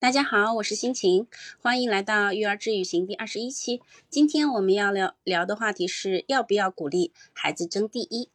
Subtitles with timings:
[0.00, 1.26] 大家好，我是心情，
[1.60, 3.82] 欢迎来到育儿之旅行第二十一期。
[4.08, 8.30] 今天我们要聊聊的话题是要不要鼓励孩子争第一。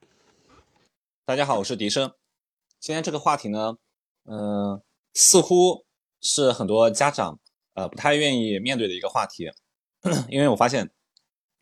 [1.25, 2.11] 大家好，我是笛声。
[2.79, 3.77] 今天这个话题呢，
[4.25, 4.79] 嗯，
[5.15, 5.85] 似乎
[6.21, 7.39] 是很多家长
[7.73, 9.49] 呃不太愿意面对的一个话题，
[10.29, 10.91] 因为我发现，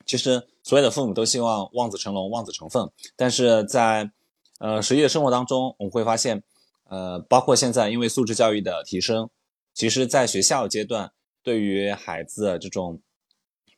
[0.05, 4.11] 其实所有的父母都希望望子成龙、望子成凤，但是在
[4.59, 6.43] 呃实际的生活当中，我们会发现，
[6.89, 9.29] 呃，包括现在因为素质教育的提升。
[9.73, 13.01] 其实，在学校阶段，对于孩子这种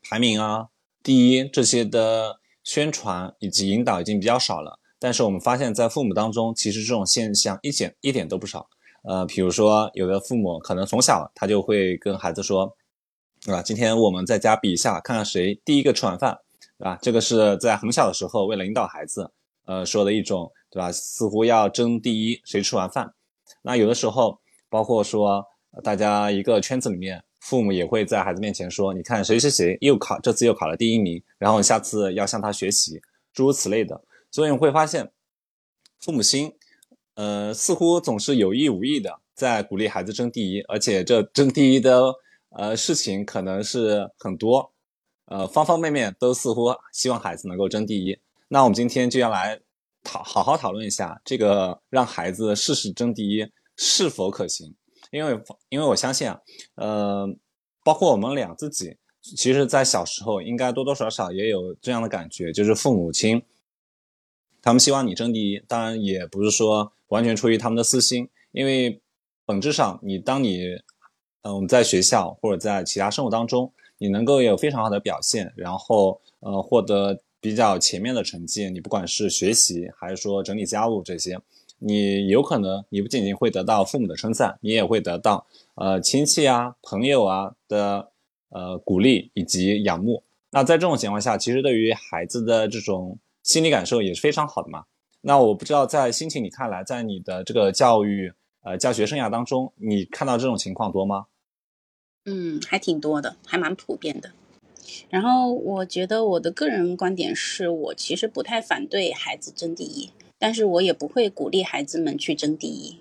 [0.02, 0.68] 排名啊、
[1.02, 4.77] 第一这些的宣传以及引导已经比较少了。
[4.99, 8.68] 但是我们发现，在父母当中，其实这种现象一点一点都不少。
[9.04, 12.76] 呃，比如说，有的父母可能从小他就会跟孩子说，
[13.46, 13.62] 对吧？
[13.62, 16.38] 今天我们在家比一下，看看谁第一个吃完饭，
[16.77, 16.99] 对吧？
[17.02, 19.32] 这个是在很小的时候为了引导孩子，
[19.63, 20.91] 呃，说的一种，对吧？
[20.91, 23.13] 似乎要争第一，谁吃完饭。
[23.62, 25.46] 那有的时候，包括说。
[25.84, 33.01] 大家一个圈子里面，父母也会在孩子面前说：“你看谁谁谁又考，这次又考了第一名，然后下次要向他学习，
[33.34, 35.12] 诸如此类的。”所以你会发现，
[35.99, 36.53] 父母心，
[37.15, 42.13] 呃，似乎总是有意无意的在鼓励孩子争第一，而且这争第一的
[42.49, 44.73] 呃事情可能是很多，
[45.26, 48.18] 呃，方方面面都似乎希望孩子能够争第一。
[48.48, 49.59] 那我们今天就要来
[50.03, 53.46] 讨好好讨论一下，这个让孩子事事争第一
[53.77, 54.73] 是否可行？
[55.16, 56.41] 因为，因为我相信啊，
[56.76, 57.26] 呃，
[57.85, 63.41] 包括我们俩自己，其实，在小时候应该多多少少也有这样的感觉，就是父母亲，
[64.62, 69.02] 他们希望你争第一，当然也不是说完全出于他们的私心，因为
[69.46, 70.66] 本质上，你当你，
[71.44, 81.40] 嗯，我们在学校或者在其他生活当中，你能够有非常好的表现，然后，呃，获得比较前面的成绩，你不管是学习还是说整理家务这些。
[81.88, 88.09] 你有可能，你不仅仅会得到父母的称赞，你也会得到呃亲戚啊、朋友啊的
[88.50, 90.24] 呃鼓励以及仰慕。
[90.50, 94.86] 那在这种情况下，其实对于孩子的这种心理感受也是非常好的嘛。
[95.22, 98.34] 那我不知道在心情你看来，在你的这个教育
[98.64, 101.28] 呃教学生涯当中，你看到这种情况多吗？
[102.26, 104.32] 嗯，还挺多的，还蛮普遍的。
[105.09, 110.09] 然后我觉得我的个人观点是我其实不太反对孩子争第一。
[110.46, 113.00] 但是我也不会鼓励孩子们去争第一，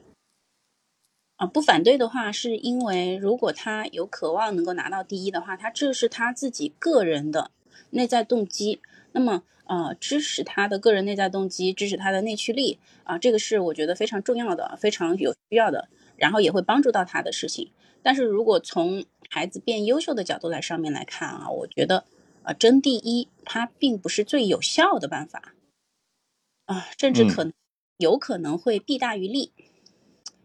[1.37, 7.51] 啊，不反对的话，是因为如果他有渴望能够拿到第一的话，他这是他自己个人的
[7.91, 8.81] 内在动机。
[9.13, 17.71] 那么，呃，支持他的个人内在动机，支持他的内驱力，啊，这个是我觉得非常重要的，非常有需要的，然后也会帮助到他的事情。
[18.03, 22.05] 但是如果从孩子变优秀的角度来上面来看啊，我觉得，
[22.45, 25.54] 呃，争第一，它并不是最有效的办法。
[26.67, 27.53] 啊，甚至可能
[27.99, 29.53] 有可能会弊大于利，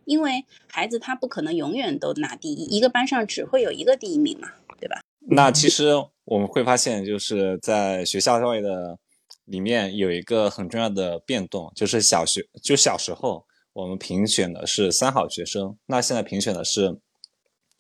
[0.06, 4.50] 因为孩子他不可能永远都拿第一，一个班上只会有一个第一名嘛，
[4.80, 5.02] 对吧？
[5.32, 5.94] 那其实
[6.26, 8.98] 我们会发现，就是在学校教育的
[9.46, 17.00] 里面有一个很重要的变动，就是小学就小时候我们评选的是三好学生，那现在评选的是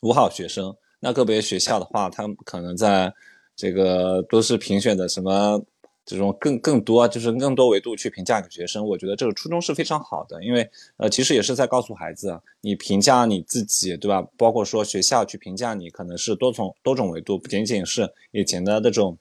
[0.01, 0.75] 五好学生。
[1.01, 3.13] 那个别学校的话，他们可能在
[3.55, 5.61] 这个都是评选的什么？
[6.09, 14.27] 这种更更多就是更多维度去评价一个学生，我觉得这个初衷是非常好的，因为呃，其实也是在告诉孩子，你评价你自己，对吧？
[14.35, 19.15] 包括说学校去评价你，可能是多从多种维度，不仅仅是以前的那种，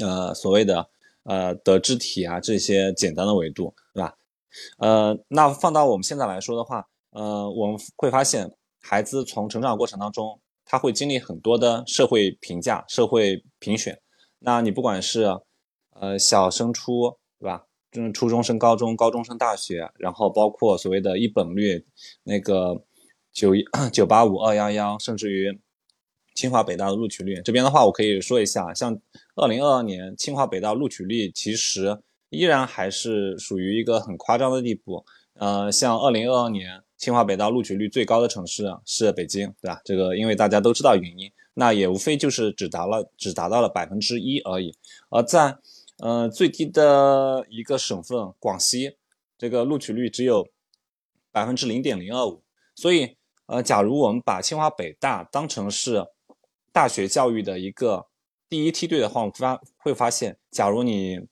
[0.00, 0.88] 呃，所谓的
[1.24, 4.14] 呃德智体啊这些简单的维度，对吧？
[4.78, 14.00] 呃，那放到我们现在来说的话，呃，我们会发现孩子从成长过程当中，他会经历很多的社会评价、社会评选，
[14.38, 15.26] 那你不管是
[16.00, 17.64] 呃，小升初，对吧？
[17.90, 21.86] 就是初中升高中，高中升大学，然后包括所谓的一本率，
[22.22, 22.84] 那个
[23.32, 25.58] 九一九八五二幺幺，甚至于
[26.34, 27.40] 清华北大的录取率。
[27.42, 29.00] 这边的话，我可以说一下，像
[29.36, 31.98] 二零二二年清华北大录取率其实
[32.28, 35.04] 依然还是属于一个很夸张的地步。
[35.34, 39.80] 呃，像二零二二年清华北大录取率最高的城市是北京，对吧？
[39.84, 44.76] 这个因为大家都知道原因，那也无非就是只达了只达到了百分之一而已，
[45.08, 45.56] 而在
[46.00, 48.96] 呃，最低的一个省份广西，
[49.36, 50.46] 这个录取率只有
[51.32, 52.44] 百分之零点零二五。
[52.76, 53.16] 所以，
[53.46, 56.06] 呃，假如我们把清华北大当成是
[56.72, 58.06] 大学教育的一个
[58.48, 61.26] 第一梯队的话，我发会发现，假如你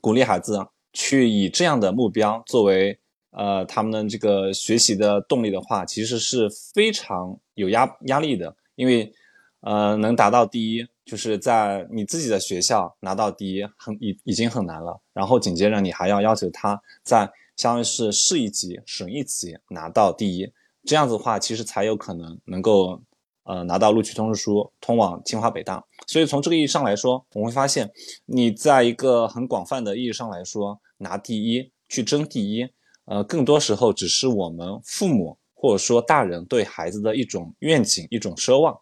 [0.00, 2.98] 鼓励孩子去以这样的目标作为
[3.30, 9.12] 呃他们的这个学习的动力的话，其实是非常有压压力的，因为
[9.60, 10.84] 呃能达到第一。
[11.04, 15.00] 就是在你自己的学校拿到第一，很已已经很难了。
[15.12, 20.50] 然后紧接着你还要要求他在相当于是市一级、省一级拿到第一，
[20.84, 23.00] 这样子的话，其实才有可能能够
[23.44, 25.84] 呃拿到录取通知书，通往清华北大。
[26.06, 27.90] 所以从这个意义上来说，我们会发现，
[28.26, 32.68] 你在一个很广泛的意义上来说，拿第一去争第一，
[33.04, 38.80] 呃，更多时候只是我们父母或者说大人对孩子的一种愿景、一种奢望。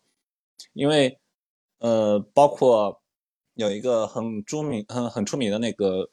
[0.73, 1.19] 因为
[1.83, 3.03] 呃，包括
[3.55, 6.11] 有一个很著名、很很出名的那个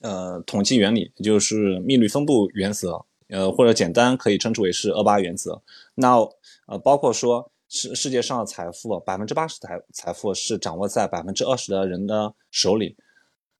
[0.00, 3.06] 呃统计原理，就是密律分布原则。
[3.28, 5.62] 呃，或者简单可以称之为是二八原则。
[5.94, 6.18] 那
[6.66, 12.96] 呃，包括说世世界上的财富，百分之八十财财富是掌握在百分之二十的人的手里。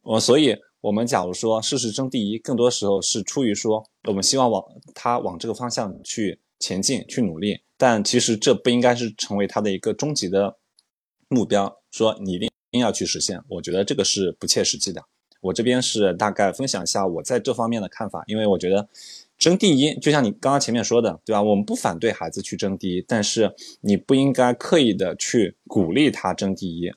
[0.03, 4.63] 呃，所以我们假如说事事争第一，更多时候是出于说我们希望往
[4.95, 7.61] 他往这个方向去前进、去努力。
[7.79, 10.59] 但其实这不应该是成为他的一个终极的
[11.35, 12.51] 目标，说你一定
[12.81, 13.43] 要去实现。
[13.49, 15.03] 我觉得这个是不切实际的。
[15.41, 18.89] 我这边是大概分享一下我在这方面的看法，因为我觉得。
[19.37, 21.43] 争第一，就像你刚刚前面说的，对吧？
[21.43, 26.91] 我们不反对孩子去争第一，但是你不应该刻意的去鼓励他争第一。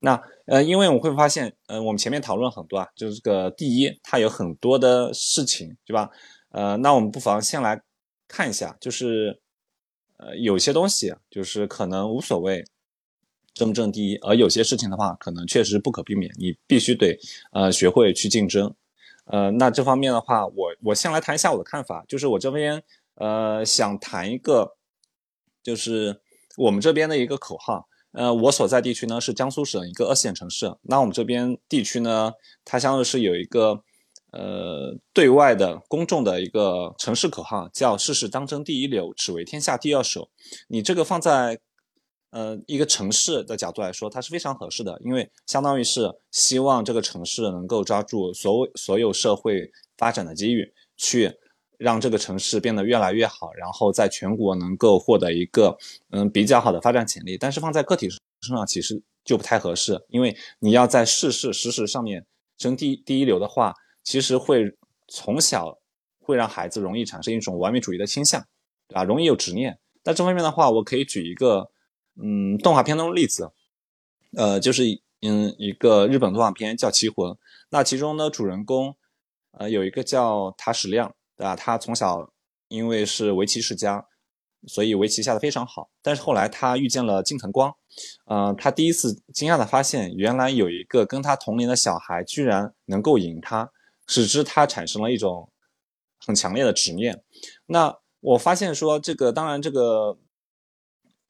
[0.00, 6.10] 那呃，因为我会发现，呃，我们前面讨论很多啊，就是这个第一，它有很多的事情，对吧？
[6.50, 7.80] 呃，那我们不妨先来
[8.26, 9.40] 看一下，就是
[10.18, 12.64] 呃，有些东西就是可能无所谓
[13.54, 17.16] 争不争第一，而有些事情的话，可能确实不可避免，你必须得
[17.52, 18.74] 呃学会去竞争。
[19.26, 22.82] 呃，那这方面的话，我我先来谈一下我的看法，就是我这边
[23.14, 24.76] 呃想谈一个，
[25.62, 26.20] 就是
[26.56, 27.88] 我们这边的一个口号。
[28.10, 32.32] 呃，我所在地区呢是江苏省一个二线城市，那我们这边地区呢，
[32.64, 33.82] 它相当于是有一个
[34.32, 40.28] 呃对外的公众的一个城市口号，叫“事事当争第一流，只为天下第二手”。
[40.66, 41.60] 你这个放在。
[42.34, 51.32] 呃，一个城市的角度来说，它是非常合适的，因为相当于是希望这个城市能够抓住所所有社会发展的机遇，去
[51.78, 55.78] 让这个城市变得越来越好，然后在全国能够获得一个
[56.10, 57.38] 嗯比较好的发展潜力。
[57.38, 58.20] 但是放在个体身
[58.56, 62.26] 上其实就不太合适，因为你要在事事实实上面
[62.58, 63.72] 争第第一流的话，
[64.02, 64.76] 其实会
[65.06, 65.78] 从小
[66.18, 68.44] 会让孩子容易产生一种完美主义的倾向，
[68.88, 69.04] 对吧？
[69.04, 69.78] 容易有执念。
[70.02, 71.70] 那这方面的话，我可以举一个。
[72.22, 73.50] 嗯，动画片中的例子，
[74.36, 74.84] 呃，就是
[75.22, 77.32] 嗯一个日本动画片叫《棋魂》，
[77.70, 78.94] 那其中呢主人公，
[79.50, 81.56] 呃有一个叫塔矢亮，对吧？
[81.56, 82.30] 他从小
[82.68, 84.06] 因为是围棋世家，
[84.68, 85.90] 所以围棋下的非常好。
[86.02, 87.74] 但是后来他遇见了近藤光，
[88.26, 93.72] 呃，他第一次惊讶的发现，原来有一个跟他同龄的小孩居然能够赢他，
[94.06, 95.50] 使之他产生了一种
[96.24, 97.24] 很强烈的执念。
[97.66, 100.16] 那我发现说这个，当然这个。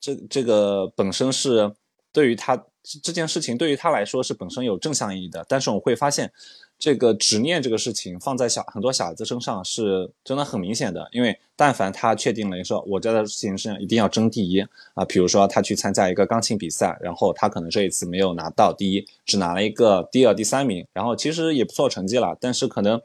[0.04, 1.72] 这这个本身是
[2.12, 2.62] 对于他
[3.02, 6.30] 这件事情对于他来说是本身有正向意义的，但是我们会发现，
[6.78, 14.60] 这个执念这个事情放在小很多小孩子身上是真的很明显的，因为但凡他确定了说我在事情上一定要争第一
[14.92, 23.00] 啊，比如说他去参加一个钢琴比赛，然后他可能这一次没有拿到第一，只拿了一个第二、第三名，然后其实也不错成绩了，但是可能。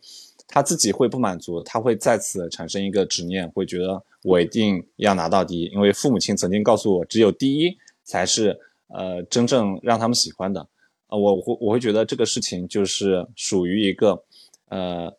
[0.51, 10.67] 他自己会不满足，他会再次产生一个执念，会觉得我一定要拿到第一，因为父母亲曾经告诉我，只有第一才是呃真正让他们喜欢的。
[11.05, 14.23] 啊，我会我会觉得这个事情就是属于一个
[14.69, 15.15] 呃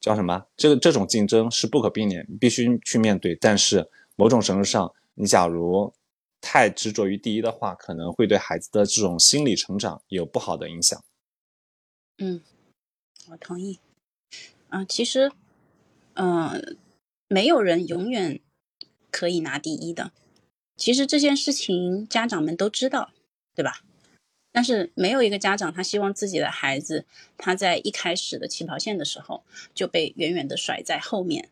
[0.00, 0.44] 叫什么？
[0.54, 3.34] 这个这种竞争是不可避免，必须去面对。
[3.34, 5.90] 但是某种程度上，你假如
[6.42, 11.02] 太执着于第一的话，可能会对孩子的这种心理成长有不好的影响。
[12.18, 12.42] 嗯，
[13.30, 13.80] 我同意。
[14.70, 15.30] 啊，其实，
[16.14, 16.76] 嗯，
[17.28, 18.40] 没有人永远
[19.10, 20.12] 可以拿第一的。
[20.76, 23.10] 其实这件事情家长们都知道，
[23.54, 23.82] 对吧？
[24.52, 27.04] 但是没有一个家长他希望自己的孩子
[27.38, 31.50] 他在一开始的起跑线的时候就被远远的甩在后面。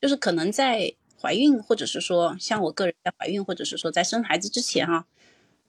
[0.00, 5.06] 就是可能在怀孕，或者是说像我个人在怀孕，或者是说在生孩子之前哈，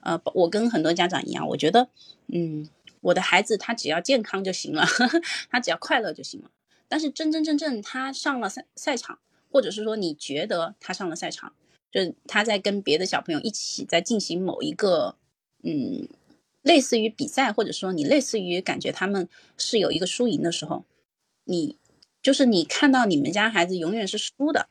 [0.01, 1.89] 呃，我跟很多家长一样，我觉得，
[2.27, 2.69] 嗯，
[3.01, 4.85] 我的孩子他只要健康就行了，
[5.49, 6.51] 他只要快乐就行了。
[6.89, 9.19] 但是真真正正他上了赛赛场，
[9.51, 11.53] 或者是说你觉得他上了赛场，
[11.91, 15.15] 就是他在跟别的小朋友一起在进行某一个，
[15.63, 16.07] 嗯，
[16.61, 19.27] 类似于比赛，或者说你类似于感觉他们
[19.57, 20.85] 是有一个输赢的时候，
[21.43, 21.77] 你
[22.21, 24.69] 就是你看到你们家孩子永远是输的，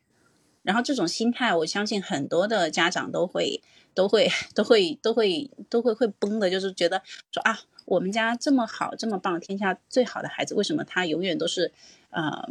[0.63, 3.63] 然后这种心态，我相信很多的家长都会
[3.95, 7.61] 都会都会都会都会会崩的，就是觉得说啊。
[7.87, 11.71] 我们家这么好，这么棒，天下最好的孩子，为什么他永远都是，
[12.17, 12.49] 呃，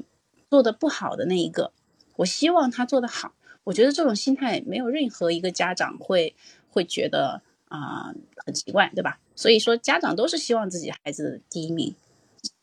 [0.51, 1.73] 做的不好的那一个？
[2.17, 3.33] 我希望他做的好。
[3.63, 6.35] 我觉得这种心态没有任何一个家长会
[6.69, 8.13] 会觉得啊
[8.45, 9.19] 很奇怪，对吧？
[9.35, 11.95] 所以说家长都是希望自己孩子第一名，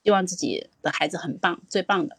[0.05, 2.17] 希望自己的孩子很棒，最棒的。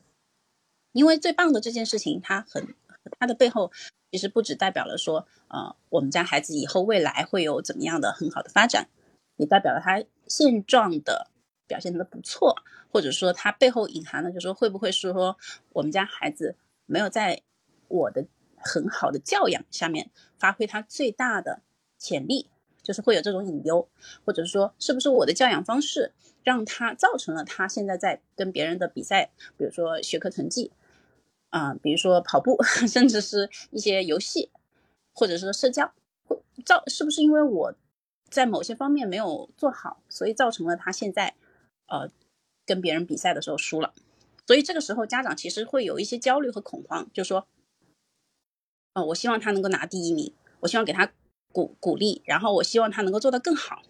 [0.91, 2.75] 因为最棒的这件事情，它很
[3.17, 3.71] 它的背后
[4.11, 8.89] 其实不只代表了说，呃，我们家孩子以后未来会有怎么样的很好的发展，
[9.37, 11.31] 也代表了他现状的
[11.67, 12.55] 表现的不错，
[12.91, 15.37] 或者说他背后隐含的，就是说会不会是说
[15.73, 16.55] 我们家孩子
[16.85, 17.41] 没有在
[17.87, 18.25] 我的
[18.57, 21.61] 很好的教养下面发挥他最大的
[21.97, 22.49] 潜力，
[22.81, 23.87] 就是会有这种隐忧，
[24.25, 30.71] 或者说是不是我的教养方式让他造成了他现在在跟别人的比赛，比如说学科成绩。
[31.49, 32.57] 啊，比如说跑步，
[32.89, 34.49] 甚至是一些游戏，
[35.13, 35.93] 或者是社交，
[36.65, 37.75] 造是不是因为我
[38.27, 41.35] 在某些方面没有做好，所以造成了他现在
[41.87, 42.09] 呃
[42.65, 43.93] 跟别人比赛的时候输了？
[44.45, 47.47] 所以这个时候家长其实会有一些焦虑和恐慌，就说，
[48.93, 51.11] 呃，我希望他能够拿第一名，我希望给他
[51.51, 53.83] 鼓鼓励，然后我希望他能够做得更好。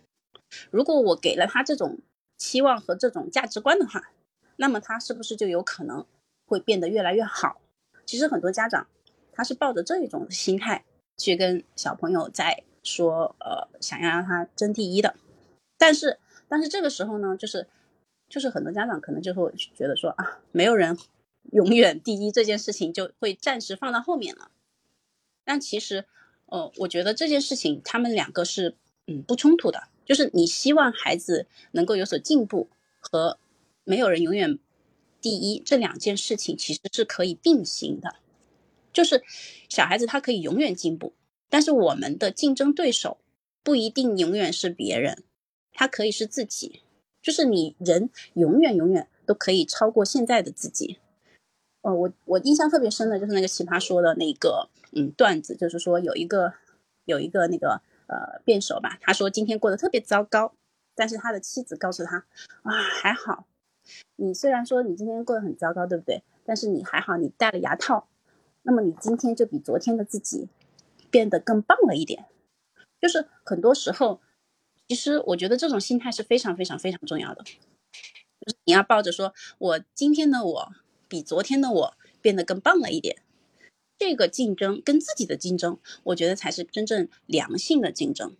[0.70, 2.00] 如果我给了他这种
[2.38, 4.12] 期望和这种价值观的话，
[4.58, 6.06] 那么他是不是就有可能？
[6.46, 7.62] 会变得越来越好。
[8.06, 8.86] 其实很多家长
[9.32, 10.84] 他是抱着这一种心态
[11.18, 15.16] 去跟小朋友在说，呃，想要让他争第一的。
[15.78, 16.20] 但是，
[16.50, 17.68] 但是这个时候呢，就是
[18.34, 20.98] 就是很多家长可能就会觉得说啊，没有人
[21.52, 24.50] 永远第一这件事情就会暂时放到后面了。
[25.44, 26.06] 但其实，
[26.48, 28.75] 呃，我觉得这件事情他们两个是
[29.06, 33.38] 嗯不冲突的，就是你希望孩子能够有所进步和
[33.84, 34.58] 没有人永远。
[35.22, 38.16] 第一，这两件事情其实是可以并行的，
[38.92, 39.22] 就是
[39.70, 41.13] 小孩子他可以永远进步，
[41.50, 43.20] 但是我们的竞争对手
[43.62, 45.24] 不一定永远是别人，
[45.72, 46.82] 他可以是自己，
[47.24, 51.00] 就是你人永远永远都可以超过现在的自己。
[51.82, 56.53] 哦，我我印象特别深的就是那个奇葩说的那个嗯段子，就是说有一个
[57.06, 60.53] 有一个那个呃辩手吧，他说今天过得特别糟糕，
[60.96, 62.25] 但是他的妻子告诉他
[62.62, 63.48] 啊还好。
[64.15, 66.24] 你虽然说你今天过得很糟糕，对不对？
[66.46, 68.08] 但是你还好，你戴了牙套，
[68.62, 70.50] 那么你今天就比昨天的自己
[71.10, 72.25] 变得更棒了一点。
[73.01, 74.22] 就是很多时候，
[74.94, 77.44] 其实我觉得这种心态是非常非常非常重要的。
[77.44, 80.72] 就是你要抱着说，我今天的我
[81.08, 83.24] 比昨天的我变得更棒了一点。
[83.98, 88.36] 这个竞争跟自己的竞争，我觉得才是真正良性的竞争。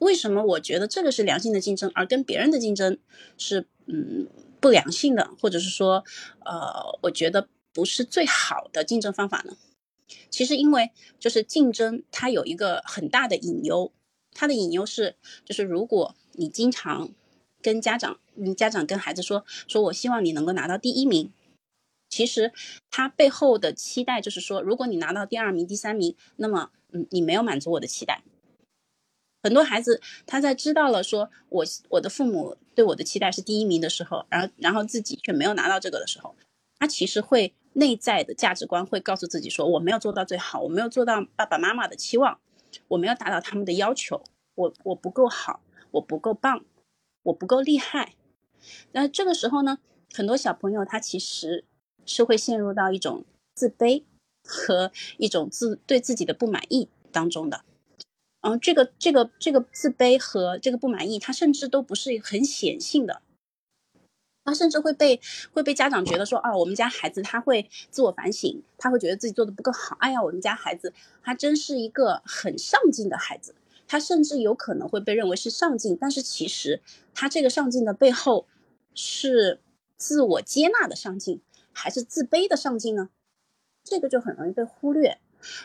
[0.00, 2.98] 为什么我觉得这个是良性的竞争，而跟别人的竞争
[3.38, 4.26] 是嗯？
[4.60, 6.04] 不良性的，或者是说，
[6.44, 9.56] 呃，我觉得不是最好的竞争方法呢。
[10.30, 13.92] 其实，因为就是竞争，它有一个很大的隐忧，
[14.32, 17.10] 他的隐忧是，就是如果你经常
[17.60, 21.32] 跟家长，你家长跟孩子说，说我希望你能够拿到第一名，
[22.08, 22.52] 其实
[22.90, 28.22] 他背后的期待就是说，如果你拿到第二名、第三名，那么，嗯，你没有满足我的期待。
[29.42, 36.34] 很多孩子他在知道了说我我的父母对我的期待是第一名的时候，然后然后自己却没有拿到这个的时候，
[36.78, 42.38] 他其实会内在的价值观会告诉自己说我没有做到最好，我没有做到爸爸妈妈的期望，
[42.88, 44.22] 我没有达到他们的要求，
[44.54, 45.60] 我我不够好，
[45.92, 46.64] 我不够棒，
[47.24, 48.14] 我不够厉害。
[48.92, 49.78] 那这个时候呢，
[50.12, 51.64] 很多小朋友他其实
[52.04, 53.24] 是会陷入到一种
[53.54, 54.04] 自卑
[54.44, 57.64] 和一种自对自己的不满意当中的。
[58.42, 63.22] 嗯，这个这个这个自卑和这个不满意，他甚至都不是很显性的，
[64.44, 65.20] 他甚至会被
[65.52, 69.96] 会被家长觉得说，啊，我们家孩子他会自我反省，他会觉得自己做的不够好。
[70.00, 70.92] 哎呀，我们家孩子
[71.22, 73.54] 他真是一个很上进的孩子，
[73.86, 76.80] 他甚至有可能会被认为是上进，但是其实
[77.14, 78.46] 他这个上进的背后
[78.94, 79.60] 是
[79.96, 81.40] 自我接纳的上进，
[81.72, 83.10] 还是自卑的上进呢？
[83.84, 85.18] 这个就很容易被忽略。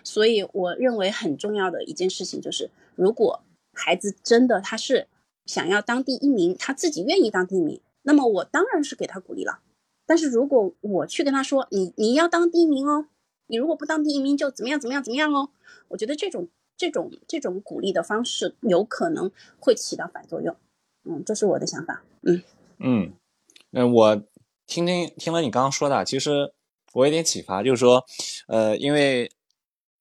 [0.05, 3.41] 所以，我认为很重要的一件事情就是，如果
[3.74, 5.08] 孩子真的他是
[5.46, 9.60] 想要当第一名，他自己愿意当第一名，那么我当然是给他鼓励了。
[10.06, 13.08] 但是如果我去跟他说，你你要当第一名哦，
[13.48, 15.50] 你如果不当第一名就怎么样怎么样怎么样哦，
[15.90, 16.48] 我觉得这种
[16.78, 20.56] 这种这种鼓励的方式有可能会起到反作用。
[21.04, 22.04] 嗯，这是我的想法。
[22.22, 22.42] 嗯
[22.80, 23.14] 嗯
[23.72, 24.16] 那，我
[24.66, 26.54] 听听听了你刚刚说的，其实
[26.94, 28.06] 我有点启发，就是说，
[28.48, 29.30] 呃，因为。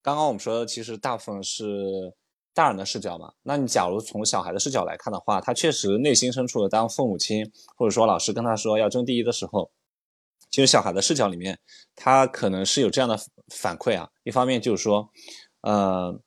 [0.04, 2.12] 刚刚我们说的其实大部分是
[2.54, 9.73] 大人的视角嘛，那你假如从小孩的视角来看的话，他确实内心深处的，当父母亲或者说老师跟他说要争第一的时候，
[10.50, 11.58] 其实小孩的视角里面，
[11.96, 13.18] 他可能是有这样的
[13.49, 14.08] 反馈啊。
[14.23, 15.11] 一方面就是说，
[15.62, 16.20] 呃，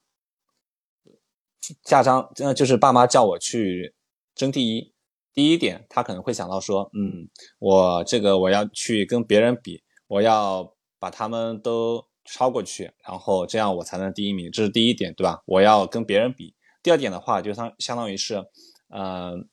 [1.83, 3.95] 家长呃就是爸妈叫我去
[4.35, 4.93] 争第一，
[5.33, 7.29] 第一点他可能会想到说，嗯，
[7.59, 12.05] 我这个我要去跟别人比，我要把他们都。
[12.27, 15.41] 超过去，然后这样我才能第一名，这是第一点，对吧？
[15.45, 16.53] 我要跟别人比。
[16.83, 18.45] 第二点的话，就相相当于是，
[18.89, 19.49] 嗯，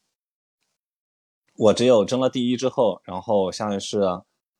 [1.57, 4.02] 我只有争了第一之后，然后相当于是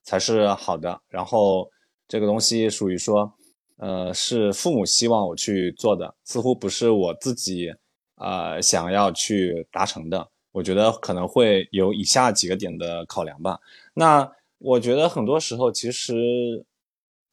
[0.03, 1.01] 才是好的。
[1.09, 1.71] 然后
[2.09, 3.33] 这个东西属于说，
[3.77, 7.73] 呃，是父母希望我去做的，似乎不是我自己
[8.17, 10.29] 呃想要去达成的。
[10.53, 13.59] 我觉得可能会有以下几个点的考量吧。
[13.93, 16.65] 那我觉得很多时候其实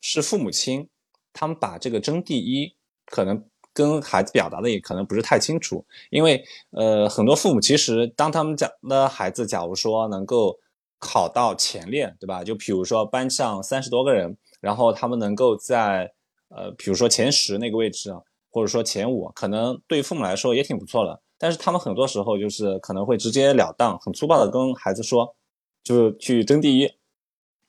[0.02, 0.90] 是父母亲
[1.32, 2.74] 他们把这个争第一，
[3.06, 3.42] 可能
[3.72, 5.86] 跟孩子表达的也可能不是太清楚。
[6.10, 10.60] 因为呃，很多父母其实当他们家的孩子假如说能够
[11.00, 12.44] 考到前列，对吧？
[12.44, 16.12] 就比如说班上三十多个人，然后他们能够在
[16.50, 18.14] 呃，比如说前十那个位置，
[18.52, 21.22] 或者说前五，可能对父母来说也挺不错的。
[21.38, 25.36] 但是他们很多时候就是可能会直截了当、很粗暴的跟孩子说，
[25.84, 26.92] 就是去争第一。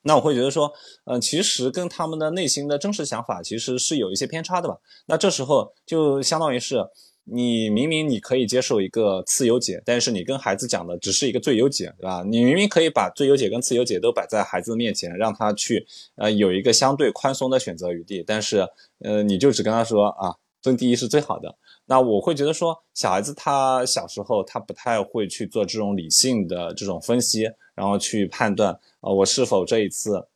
[0.02, 0.72] 那我会觉得说，
[1.04, 4.76] 嗯，其实跟他们的内心的真实想法其实是有一些偏差的吧。
[5.06, 6.84] 那这时候就相当于是，
[7.24, 12.24] 你明明你可以接受一个次优解，但是你跟孩子讲的只是一个最优解，对吧？
[12.26, 18.66] 你明明可以把最优解跟次优解都摆在孩子面前，让他去，呃，有一个相对宽松的选择余地，但是，
[19.04, 21.56] 呃，你就只跟他说啊，争第一是最好的。
[21.86, 27.42] 那我会觉得说，小孩子他小时候他不太会去做这种理性的这种分析，
[27.74, 30.26] 然后去判断啊，我是否这一次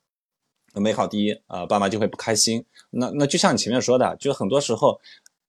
[0.75, 2.63] 没考第一啊，爸妈就会不开心。
[2.91, 5.01] 那那就像你前面说的，就很多时候，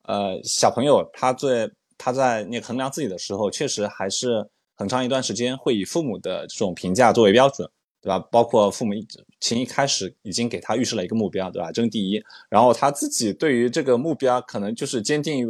[0.03, 7.67] 呃，小朋友他在他在那衡量自己的时候，确实还是很长一段时间会以父母的这种评价作为标准，
[8.01, 8.19] 对吧？
[8.31, 8.93] 包括父母
[9.41, 11.71] 从一开始已经给他预设了一个目标，对吧？
[11.71, 15.47] 争第一，然后他自己对于这个目标可能就是坚定于。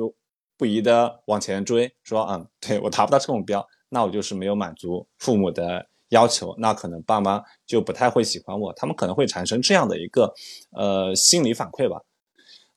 [0.57, 10.33] 不宜的往前追，说嗯，对我达不到这个目标，那我就是没有满足父母的要求，那可能爸妈就不太会喜欢我，他们可能会产生这样的一个
[10.71, 12.01] 呃心理反馈吧。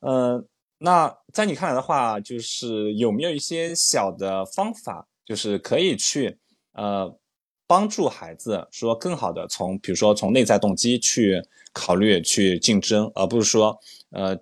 [0.01, 0.45] 呃，
[0.77, 6.37] 那在你看来的话，就是有没有一些小的方法，就是可以去
[6.73, 7.17] 呃
[7.65, 11.41] 帮助孩子说更好的从，比如说从内在动机去
[11.73, 13.79] 考虑去竞争，而不是说
[14.11, 14.37] 呃。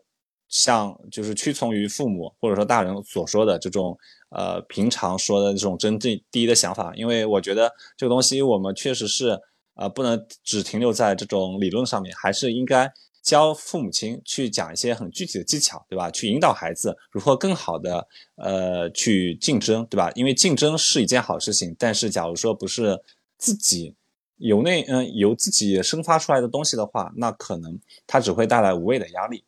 [0.49, 3.97] 像就是屈从于父母或者说大人所说的这种
[4.29, 9.39] 呃平常说的这种真正第一的想法，因为我觉得这个东西我们确实是
[9.75, 16.09] 呃不能只停留在这种理论上面，还是应该教父母亲去讲一些很具体的技巧，对吧？
[16.09, 20.09] 去引导孩子如何更好的呃去竞争，对吧？
[20.15, 22.99] 因为竞争是一件好事情，但是假如说不是
[23.38, 23.93] 自己
[24.38, 29.43] 由内嗯由自己生发出来的东西的话，那可能它只会带来无谓的压力。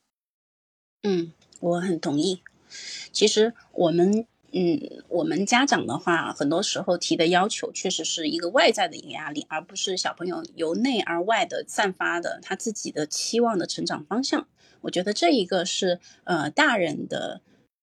[1.04, 2.42] 嗯，我很同意。
[3.12, 14.48] 其实我们，嗯，我们家长的话，很多时候提的要求确实是一个外在的一个压力，而不是小朋友由内而外的散发的他自己的期望的成长方向。
[14.82, 17.42] 我觉得这一个是呃大人的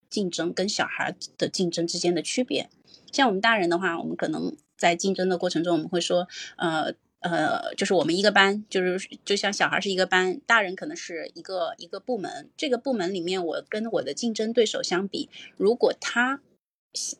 [0.08, 2.70] 竞争跟小孩的竞争之间的区别。
[3.10, 6.94] 像我们大人的话，我们可能在竞争的过程中，我们会说，呃。
[7.20, 12.48] 呃，就是我们一个班，就是就像小孩是一个班，大人可能是一个一个部门。
[12.56, 16.40] 这个部门里面，我跟我的竞争对手相比，如果他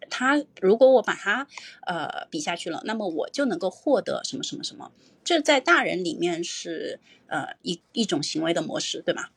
[0.08, 1.48] 他如果我把他
[1.86, 4.92] 呃比下去了，那么我就能够获得什么什么什么。
[5.24, 9.30] 这在大人里面是呃一一种行为的模式，对吗？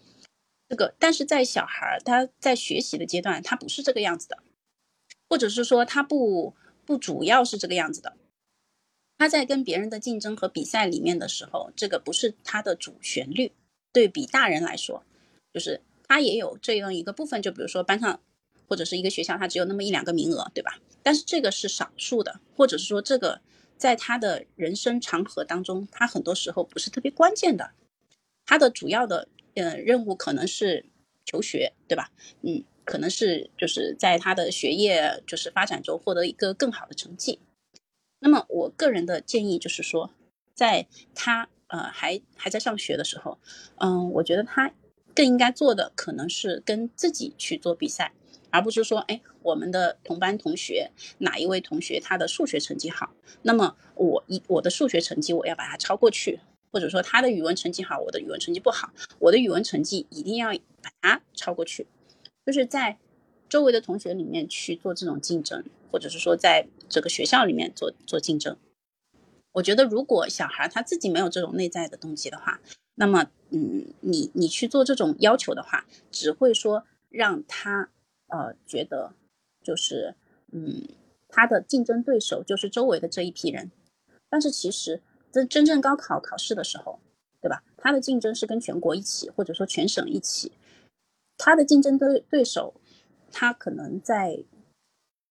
[0.69, 4.37] 这个，但是在小孩他在学习的阶段，他不是这个样子的，
[5.27, 6.53] 或者是说他不
[6.85, 8.13] 不主要是这个样子的。
[9.21, 13.51] 他在跟别人的竞争和比赛里面的时候，这个不是他的主旋律。
[13.93, 15.03] 对比大人来说，
[15.53, 18.19] 就是他也有这样一个部分，就比如说班上
[18.67, 20.79] 或者是一个学校，他只有那么一两个名额，对吧？
[21.03, 23.41] 但是这个是少数的，或者是说这个
[23.77, 27.73] 在他的人生长河当中，他很多时候不是特别关键的。
[28.47, 30.83] 他的主要的呃任务可能是
[31.23, 32.09] 求学，对吧？
[32.41, 37.37] 嗯，可能是就是在他的学业就是发展中获得一个更好的成绩。
[38.23, 40.11] 那么我个人的建议就是说，
[40.53, 43.39] 在他呃还还在上学的时候，
[43.77, 44.71] 嗯，我觉得他
[45.15, 48.13] 更应该做的可能是跟自己去做比赛，
[48.51, 56.39] 而不是说，哎，我们的同班同学哪一位同学他的数学成绩好，那么我一我的数学成绩我要把他超过去，
[56.71, 60.49] 或者说他的语文成绩好，我的语文成绩不好，我的语文成绩一定要
[60.81, 61.87] 把他超过去，
[62.45, 62.99] 就是在。
[63.51, 68.55] 周围的同学里面去做这种竞争，或者是说在这个学校里面做做竞争，
[69.51, 72.61] 我觉得如果小孩他自己没有这种内在的动机的话，
[72.95, 77.89] 那么嗯，你你去做这种要求的话，只会说让他
[78.27, 79.15] 呃觉得
[79.61, 80.15] 就是
[80.53, 80.87] 嗯
[81.27, 83.69] 他的竞争对手就是周围的这一批人，
[84.29, 87.01] 但是其实真真正高考考试的时候，
[87.41, 87.65] 对吧？
[87.75, 90.53] 他的竞争是跟全国一起，或者说全省一起，
[91.37, 92.75] 他的竞争对对手。
[93.31, 94.43] 他可能在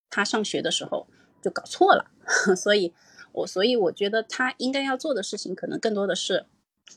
[0.09, 1.07] 他上学的时候
[1.43, 2.11] 就搞错了，
[2.57, 2.93] 所以
[3.33, 6.47] 我所以我觉得他应该要做的事情，可能更多的是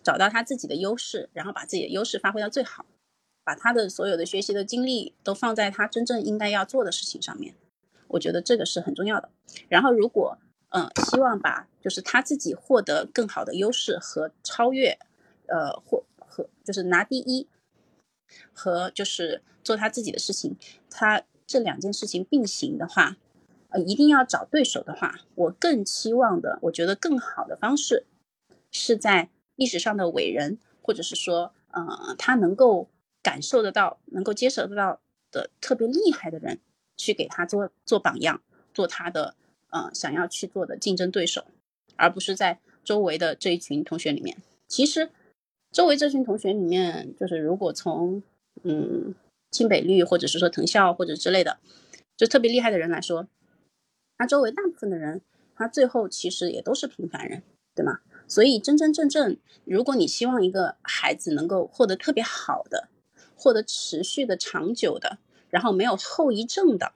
[0.01, 2.85] 找到他自己的优势，然后把自己的优势发挥到最好。
[3.45, 7.53] 把他的所有的学习的精力都放在他真正应该要做的事情上面，
[8.07, 9.29] 我觉得这个是很重要的。
[9.67, 10.37] 然后如果
[10.69, 14.97] 嗯希望把就是他自己获得更好的优势和超越，
[15.47, 17.49] 呃或和就是拿第一
[18.53, 20.55] 和就是做他自己的事情，
[20.89, 23.17] 他这两件事情并行的话，
[23.69, 28.05] 呃一定要找对手的话，我更期望的，我觉得更好的方式
[28.71, 32.89] 是在历史上的伟人，或者是说呃他能够。
[33.23, 34.99] 感受得到、能够接受得到
[35.31, 36.59] 的特别厉害的人，
[36.97, 38.41] 去给他做做榜样，
[38.73, 39.33] 做他的
[39.69, 41.45] 呃想要去做的竞争对手，
[41.95, 44.35] 而不是在周围的这一群同学里面。
[44.67, 45.09] 其实，
[45.71, 48.21] 周围这群同学里面，就是如果从
[48.63, 49.15] 嗯
[49.53, 51.59] 清北绿或者是说藤校或者之类的，
[52.17, 53.27] 就特别厉害的人来说，
[54.17, 55.21] 他周围大部分的人，
[55.55, 57.99] 他最后其实也都是平凡人，对吗？
[58.27, 62.89] 所以真真正正，如果你希望一个孩子能够获得特别好的，
[63.35, 66.93] 获得持续的、长久的，然后没有后遗症的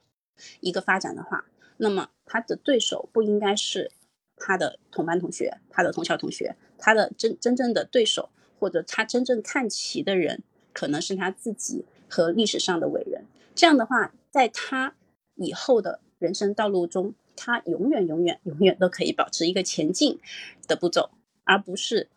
[0.60, 1.44] 一个发展的话，
[1.76, 3.92] 那么他的对手不应该是
[4.36, 10.42] 他的同班同学、他的同校同学，他的真真正的对手或者他真正看齐的人，
[10.72, 13.24] 可能是他自己和历史上的伟人。
[13.54, 14.94] 这样的话，在他
[15.36, 20.18] 以后的人生道路中，他永远、永远、永远都可以保持一个前进
[20.66, 21.10] 的步骤，
[21.44, 22.08] 而不是。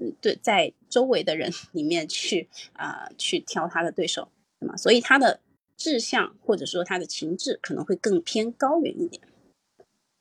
[0.00, 4.28] 嗯，对，在周围的人里面去啊，去挑他的对手，
[4.60, 4.76] 对吗？
[4.76, 5.40] 所以他的
[5.76, 9.20] 志向或者说他的情志可能会更偏高远一点，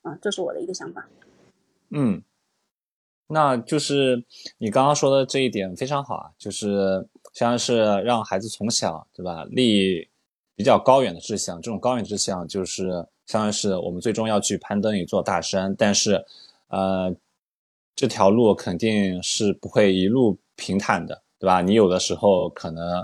[0.02, 1.08] 啊，这是我的一个想法。
[1.92, 2.24] 嗯，
[3.28, 4.26] 那就是
[4.58, 7.08] 你刚刚说的这一点非常好啊，就是
[7.46, 10.08] 像是让孩子从小对吧立
[10.56, 12.90] 比较高远的志向，这种高远志向就是
[13.26, 16.24] 相当于是我们最终要去攀登一座大山，但是
[16.70, 17.16] 呃。
[18.00, 21.62] 这条路肯定是不会一路平坦的，对吧？
[21.64, 23.04] 你有的时候可能，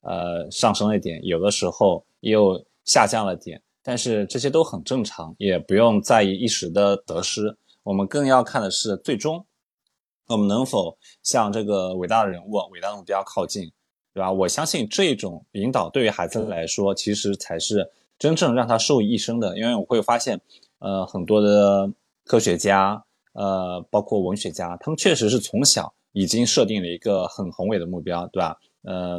[0.00, 7.56] 呃，上升了一点，有的时候又下降了点，但是这些都很正常，也不用在意一时的得失。
[7.84, 9.46] 我们更要看的是最终，
[10.28, 13.70] 我们能否向这个伟大的人物、伟大的目标靠近，
[14.14, 14.30] 对吧？
[14.30, 20.40] 我相信这种引导对于孩子来说，其实才是真正让他受益一生的，因为我会发现，
[20.78, 21.90] 呃，很多的
[22.24, 23.04] 科学家。
[23.34, 28.54] 呃，包括文学家，他们确实是从小已经设定了一个很宏伟的目标，对吧？
[28.82, 29.18] 呃，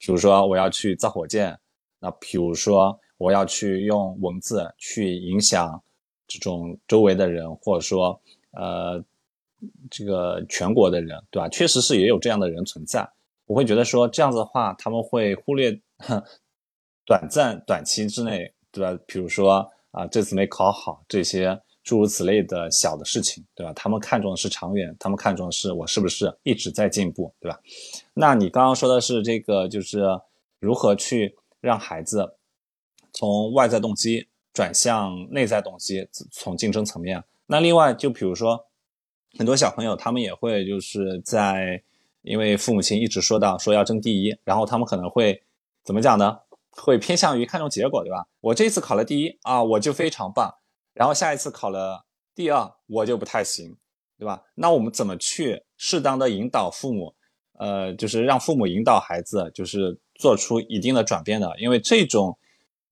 [0.00, 1.56] 比如说我要去造火箭，
[2.00, 5.80] 那比如说我要去用文字去影响
[6.26, 9.00] 这种周围的人，或者说呃
[9.90, 11.48] 这个全国的人，对吧？
[11.48, 13.08] 确实是也有这样的人存在。
[13.46, 15.78] 我会觉得说这样子的话，他们会忽略
[17.04, 18.98] 短暂短期之内，对吧？
[19.06, 21.60] 比如说啊，这次没考好这些。
[21.84, 23.70] 诸如此类的小的事情，对吧？
[23.74, 27.60] 他们看重的是长远，他们看重的是我是不是一直在进步，对吧？
[28.14, 30.00] 那你刚刚说的是这个，就是
[30.58, 32.36] 如何去让孩子
[33.12, 37.22] 从外在动机转向内在动机，从竞争层面。
[37.44, 38.64] 那另外，就比如说
[39.36, 41.82] 很多小朋友，他们也会就是在
[42.22, 45.42] 因为父母亲一直说到说要争第一，然后他们可能会
[45.82, 46.38] 怎么讲呢？
[46.70, 48.26] 会偏向于看重结果，对吧？
[48.40, 50.54] 我这次考了第一啊，我就非常棒。
[50.92, 53.76] 然后下一次考了第二，我就不太行，
[54.18, 54.42] 对吧？
[54.54, 57.14] 那我们怎么去适当的引导父母，
[57.58, 61.52] 呃，就是让父母引导孩子，就是做出一定的转变的？
[61.58, 62.38] 因为这种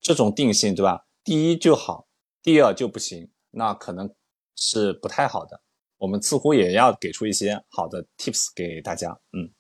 [0.01, 1.07] 这种定性，对吧？
[1.25, 2.07] 第一就好，
[2.43, 4.13] 第二就不行，那可能
[4.55, 5.62] 是不太好的。
[6.03, 9.21] 我们似乎也要给出一些好的 tips 给大家。
[9.33, 9.51] 嗯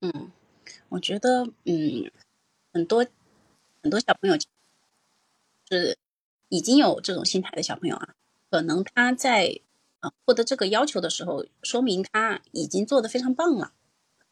[0.00, 0.32] 嗯，
[0.88, 2.10] 我觉得嗯，
[2.72, 3.06] 很多
[3.82, 4.36] 很多小朋友
[5.70, 5.96] 是。
[6.52, 8.16] 已经有这种心态的小朋友啊，
[8.50, 9.60] 可能他在
[10.00, 13.72] 呃获得这个要求的时候，说明他已经做得非常棒了。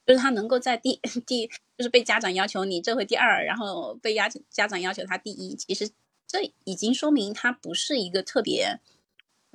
[0.04, 1.46] 就是他能够在第 第，
[1.76, 5.88] 就是被家长要求你这回第二，然后被家家长要求他第一，其实
[6.26, 8.80] 这已经说明他不是一个特别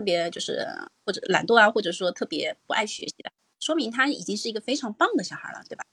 [0.04, 0.68] 特别就是
[1.06, 5.86] 或者懒惰啊，或者说特别不爱学习的，说明他已经是一个非常棒的小孩了，对吧？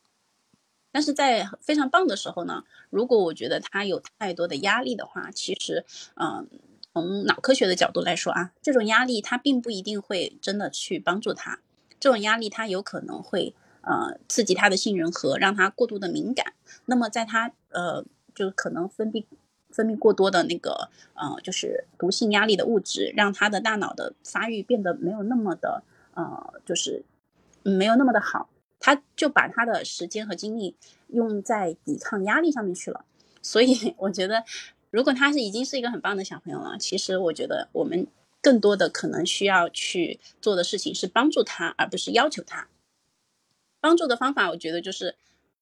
[0.91, 5.85] 但是在非常棒的时候呢，如果我觉得他有太多的压力的话，其实，
[6.17, 6.49] 嗯，
[6.93, 11.61] 从脑科学的角度来说啊，这种压力他并不一定会真的去帮助他，
[12.01, 16.55] 这种压力他有可能会呃刺激他的杏仁核，让他过度的敏感。
[16.87, 19.25] 那么在他呃就可能分泌
[19.81, 25.83] 分泌过多的那个呃就是毒性压力的物质，让他的大脑的发育变得没有那么的
[26.15, 27.03] 呃就是
[27.63, 28.51] 没有那么的好。
[28.83, 30.75] 他就把他的时间和精力
[31.09, 33.05] 用在抵抗压力上面去了，
[33.43, 34.43] 所以 我觉得，
[34.91, 38.07] 如果他是已经是一个很棒的小朋友了，其实我觉得我们
[38.41, 42.69] 更多的可能需要去做的事情是帮助他，而不是要求他。
[43.81, 45.15] 帮助的方法，我觉得就是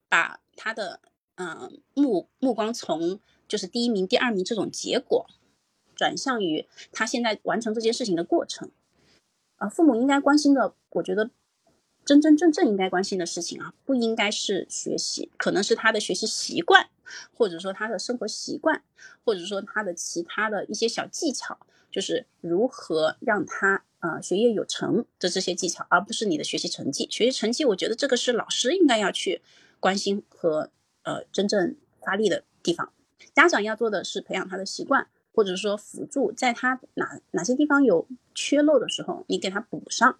[0.08, 1.00] 把他的
[1.34, 5.26] 嗯目目光从就是第一名、第二名这种结果，
[5.96, 8.70] 转向于他现在完成这件事情的过程。
[9.56, 11.30] 啊，父母应该关心的，我觉得
[12.04, 16.88] 真真正正应该关心的事情啊，不应该是学习，可能是他的学习习惯，
[17.34, 18.84] 或者说他的生活习惯，
[19.24, 21.58] 或者说他的其他的一些小技巧，
[21.90, 27.08] 就是如何让他啊学业有成的这些技巧，而不是你的学习成绩。
[27.10, 29.42] 学习成绩，我觉得这个是老师应该要去
[29.80, 30.70] 关心和
[31.02, 32.92] 呃真正发力的地方。
[33.34, 35.08] 家长要做的是培养他的习惯。
[35.34, 40.18] 或者说辅助，在他哪哪些地方有缺漏的时候，你给他补上。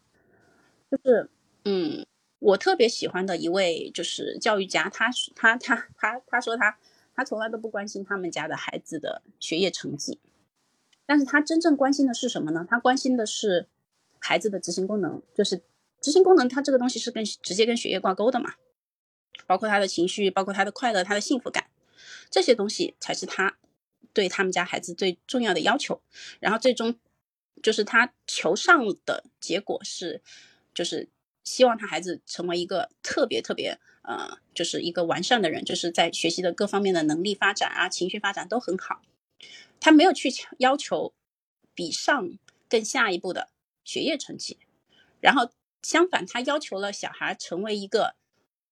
[0.89, 1.29] 就是，
[1.65, 2.07] 嗯，
[2.39, 6.79] 我特别喜欢的一位就是教育家，他他他他他说他
[7.17, 10.21] 他从来都不关心他们家的孩子的学业成绩，
[11.05, 12.65] 但是他真正关心的是什么呢？
[12.71, 13.67] 他关心的是
[14.21, 15.63] 孩子的执行功能，就是
[16.01, 18.55] 执行功能，他这个东西是跟直接跟学业挂钩的嘛，
[19.49, 21.65] 包括他的情绪，包括他的快乐，他的幸福感，
[22.31, 23.57] 这些东西才是他。
[24.15, 26.01] 对他们家孩子最重要的要求，
[26.41, 26.99] 然后最终
[27.63, 30.21] 就是他求上的结果是，
[30.75, 31.09] 就是
[31.45, 39.03] 希望他孩子成为一个特别特别呃，就是一个完善的人，就是在学习的各方面的能力发展啊，情绪发展都很好。
[39.79, 41.13] 他没有去要求
[41.75, 42.31] 比上
[42.69, 43.51] 更下一步的
[43.85, 44.59] 学业成绩，
[45.21, 48.17] 然后相反，他要求了小孩成为一个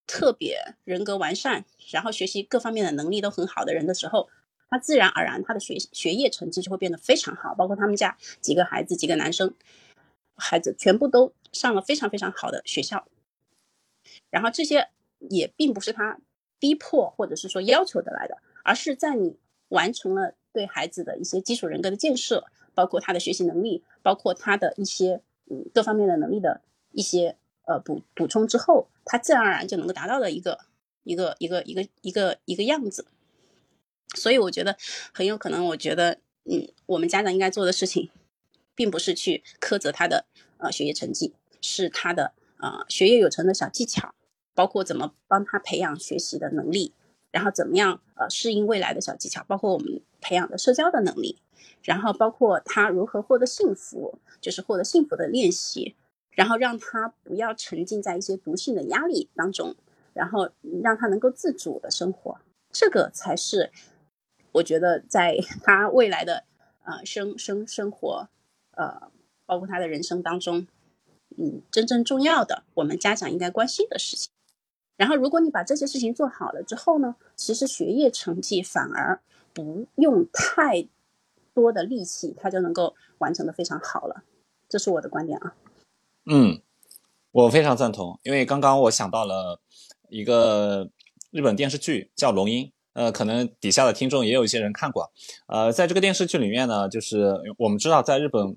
[0.06, 4.28] 特别人格完善，然后学习各方面的能力都很好的人的时候。
[4.68, 7.54] 他自然而然，他的学学业成绩就会变得非常好。
[7.54, 9.54] 包括他们家几个孩子，几个男生
[10.34, 13.06] 孩子，全部都上了非常非常好的学校。
[14.28, 14.88] 然后这些
[15.20, 16.18] 也并不是他
[16.58, 19.36] 逼迫或者是说要求得来的，而是在你
[19.68, 30.60] 完成了对孩子的一些基础人格的建设，包括他的学习能力，包括他的一些嗯各方面的能力的一些呃补补充之后，他自然而然就能够达到的一个
[31.04, 33.06] 一个一个一个一个一个样子。
[34.14, 34.76] 所以我觉得
[35.12, 38.10] 很有可能，我觉得，嗯，我们家长应该做的事情，
[38.74, 40.26] 并不是去苛责他的
[40.58, 44.14] 呃学业成绩，是他的呃学业有成的小技巧，
[44.54, 46.92] 包括怎么帮他培养学习的能力，
[47.30, 51.38] 然后怎么样呃适应未来的小技巧，包括我们培养的社交的能力，
[51.82, 55.94] 然后包括他如何获得幸福，就是获得幸福的练习，
[56.36, 59.74] 然后让他不要沉浸在一些毒性的压力当中，
[60.12, 60.50] 然后
[60.82, 62.38] 让他能够自主的生活，
[62.70, 63.72] 这个才是。
[64.52, 66.44] 我觉得在 他未来的
[66.84, 68.28] 呃生生生活，
[68.72, 69.10] 呃，
[69.44, 70.66] 包括他的人生当中，
[71.36, 74.30] 嗯，真正重要的，我们家长应该关心的事情。
[74.96, 79.20] 然后，如果你把这些事情做好了之后呢，其实学业成绩反而
[79.52, 80.88] 不用太
[81.52, 84.24] 多的力气，他就能够完成的非常好了。
[84.68, 85.54] 这是我的观点啊。
[86.26, 86.60] 嗯，
[87.32, 89.60] 我非常赞同，因为刚刚我想到了
[90.08, 90.88] 一个
[91.30, 92.64] 日本电视剧叫《龙樱》。
[92.96, 95.12] 呃，可能底下的听众也有一些人看过，
[95.48, 98.56] 呃，在这个电视剧里面呢，就是我们知道，在日本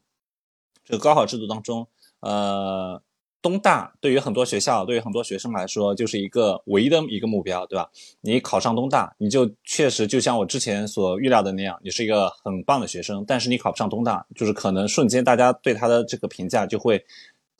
[0.85, 1.85] 这个高考制度当中，
[2.21, 3.01] 呃，
[3.41, 7.91] 东大对于很多学校，对于很多学生来说，就是一个唯一的一个目标，对吧？
[8.21, 13.25] 你考上东大，你就确实就像我之前所预料的那样，你是一个很棒的学生。
[13.27, 17.05] 但是你考不上东大，就是可能瞬间大家对他的这个评价就会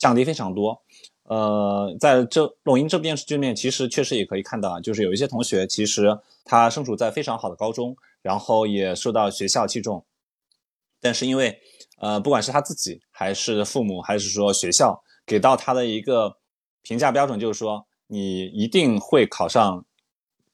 [0.00, 0.82] 降低非常多。
[1.22, 10.04] 呃，在这《龙樱》这部电视剧里面，其实确实也可以看到啊，就是有一些同学，其实他身处在非常好的高中，然后也受到学校器重，
[11.00, 11.56] 但是因为，
[11.98, 16.36] 呃，不管是他自己，还是父母，还是说学校给到他的一个
[16.82, 19.84] 评价标准，就是说你一定会考上。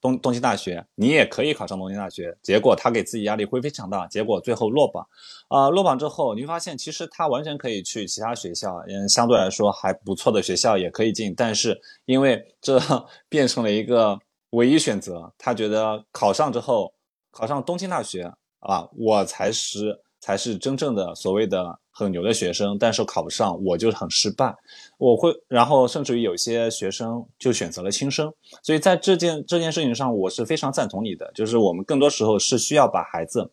[0.00, 2.36] 东东京大学，你也可以考上东京大学。
[2.42, 5.06] 结果他给自己压力会非常大，结果最后落榜。
[5.48, 11.34] 啊，落榜之后，你会发现其实他完全可以去其他学校，嗯，相对来说还不错的学校也可以进。
[11.34, 12.80] 但是因为这
[13.28, 14.18] 变成了一个
[14.50, 16.92] 唯一选择，他觉得考上之后，
[17.30, 21.78] 考上东京大学啊，我才是才是真正的所谓的。
[21.98, 24.54] 很牛的学生，但是考不上，我就很失败。
[24.98, 28.30] 我会，然后甚至于有些学生就选择了轻生。
[28.62, 33.50] 所以在这件这件事情上，我是非常赞同你的，就是我们更多时候是需要把孩子，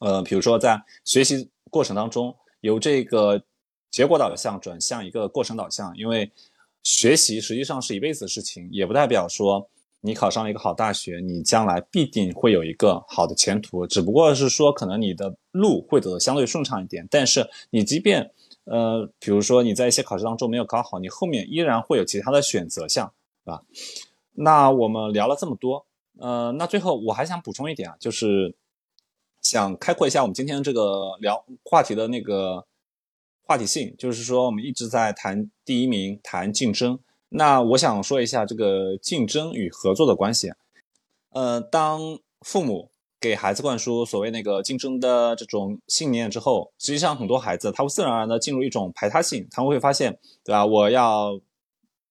[0.00, 3.42] 呃，比如说在学习过程当中，由这个
[3.90, 6.30] 结果导向转向一个过程导向，因为
[6.82, 9.70] 学习实际上是一辈子的事情，也不代表说。
[10.02, 13.86] 你考上了一个好大学，你将来必定会有一个好的前途。
[13.86, 17.06] 只不过是说，可能你的路会走得相对顺畅一点。
[17.10, 18.32] 但是你即便，
[18.64, 23.12] 呃，比如说你在一些考试当中没有考好，你后面依然会有其他的选择项，
[23.44, 23.62] 对吧？
[24.32, 25.84] 那我们聊了这么多，
[26.18, 28.56] 呃，那最后我还想补充一点啊，就是
[29.42, 32.64] 想开阔一下我们今天这个聊话题的那个
[33.42, 36.98] 话题性，就是说我们一直在谈第一名，谈竞争。
[37.30, 40.52] 那我想说一下这个竞争与合作的关系。
[41.30, 42.90] 呃，当父母
[43.20, 50.66] 给孩子灌输所谓那个竞争的这种信念之后，实际上很多孩子他会自然而然的进入一种排他性，他们会发现，对吧？
[50.66, 51.40] 我要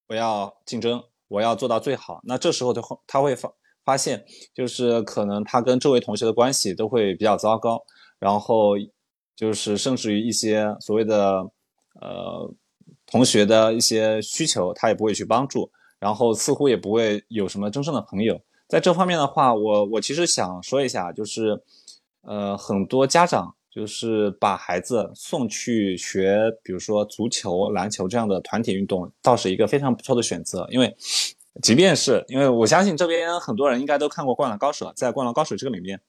[0.08, 2.22] 我要竞争，我要做到最好。
[2.24, 3.52] 那这时候他会他会发
[3.84, 7.84] 发现，就是可能他跟周围同学的关系都会比较糟糕，
[8.20, 8.76] 然后
[9.36, 11.42] 就是甚至于一些所谓的
[12.00, 12.54] 呃
[13.10, 18.40] 同学的一些需求，他也不会去帮助，然后似乎也不会有什么真正的朋友。
[18.68, 21.60] 在这方面的话，我我其实想说一下，就是，
[22.22, 30.68] 呃，很多家长就是把孩子送去学，比如说足球、篮球这样的团体运动，倒是一个非常不错的选择。
[30.70, 30.96] 因为，
[31.64, 36.00] 即便是因为我相信这边很多人应该都看过《灌篮高手》，在《灌篮高手》这个里面，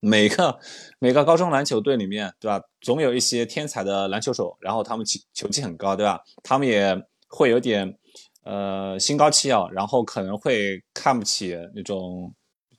[0.00, 0.58] 每个
[0.98, 2.60] 每个高中篮球队里面，对吧？
[2.80, 6.20] 总有一些天才的篮球手，然后他们球球技很高，对吧？
[6.42, 6.96] 他们也
[7.28, 7.96] 会有点。
[8.48, 12.32] 呃，心高气傲，然后可能会看不起那种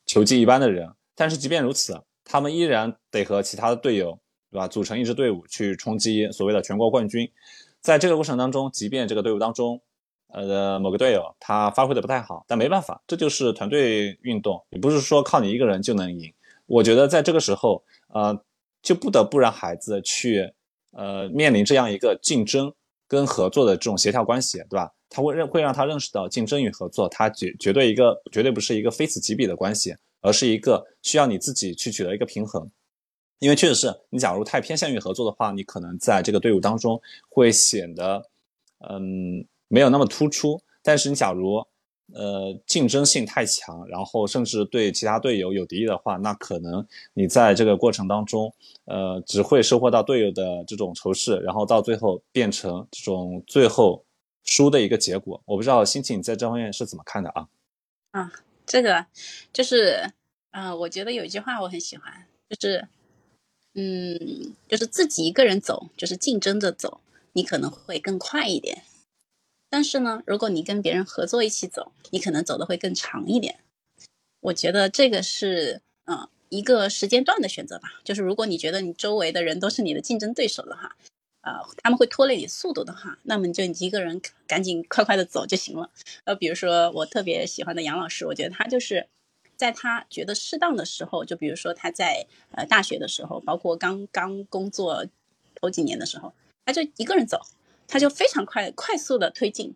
[0.05, 4.17] 球技一般的人，但是即便如此，他们依然得和其他的队友，
[4.49, 7.29] 对吧，组成一支队伍去冲击所谓的全国冠军。
[7.81, 9.81] 在这个过程当中，即便这个队伍当中，
[10.29, 16.33] 呃，某个队友他发挥的不太好，但没办法，这就是团队运动，也不是说靠你一个人就能赢。
[16.67, 18.39] 我觉得在这个时候，呃，
[18.81, 20.53] 就不得不让孩子去，
[20.91, 22.71] 呃，面临这样一个竞争
[23.07, 24.93] 跟合作的这种协调关系，对吧？
[25.09, 32.69] 他会认会让他认识到竞争与合作，它绝绝对一个绝对不是一个非此即彼的关系，而是一个需要你自己去取得一个平衡。
[33.39, 38.21] 因为确实是你假如太偏向于合作的话，你可能在这个队伍当中会显得
[38.89, 40.61] 嗯没有那么突出。
[40.83, 41.65] 但是你假如
[42.13, 48.53] 呃竞争性太强，然后甚至对其他队友有敌意的话，那可能你在这个过程当中
[48.85, 54.03] 呃只会收获到队友的这种仇视，然后到最后变成这种最后。
[54.49, 57.49] 输的一个结果，我不知道心情你在这方面是怎么看的啊？
[58.11, 58.31] 啊，
[58.65, 59.05] 这个
[59.51, 60.09] 就是，
[60.51, 62.87] 呃，我觉得有一句话我很喜欢，就是，
[63.73, 67.01] 嗯，就是自己一个人走，就是竞争着走，
[67.33, 68.83] 你可能会更快一点。
[69.69, 73.59] 但是呢，如果你跟别人合作一起走，你可能走的会更长一点。
[74.41, 78.01] 我觉得这个是，嗯，一个时间段的选择吧。
[78.03, 80.95] 就是如果你觉得你周围的人都是你的竞争对手的话。
[81.41, 85.89] 呃，他们会拖累你速度的话，那么你就一个人赶紧快快的走就行了。
[86.25, 89.07] 呃，比如说我特别喜欢的杨老师，我觉得他就是
[89.55, 95.05] 在他觉得适当的时候，就比如说他在呃大学的时候，包括刚刚工作
[95.55, 96.33] 头几年的时候，
[96.65, 97.39] 他就一个人走，
[97.87, 99.75] 他就非常快快速的推进。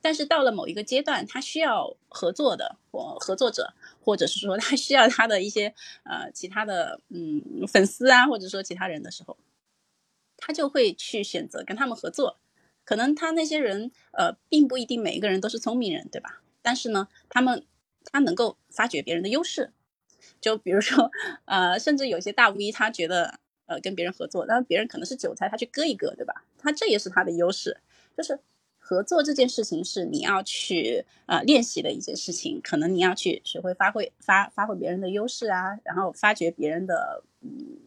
[0.00, 9.36] 但是到了某一个阶段，他需要合作的或合作者，或者是说他需要他的一些呃其他的嗯粉丝啊，或者说其他人的时候。
[10.44, 12.40] 他就会去选择跟他们合作，
[12.84, 16.42] 可能他那些人，呃，并不一定每一个人都是聪明人，对吧？
[16.62, 17.64] 但是呢，他们
[18.06, 19.72] 他能够发掘别人的优势，
[20.40, 21.12] 就比如说，
[21.44, 23.38] 呃，甚至有些大 V，他觉得，
[23.72, 26.44] 呃，跟别人合作，但别人可能是韭菜，他去割一割，对吧？
[26.58, 27.78] 他这也是他的优势，
[28.16, 28.38] 就是
[28.78, 37.78] 合作这件事情是你要去呃练习的一件事情，可能你要去学会发挥发发挥别人的优势啊，然后发掘别人的嗯。